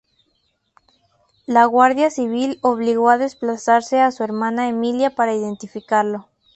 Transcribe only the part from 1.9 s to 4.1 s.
Civil obligó a desplazarse a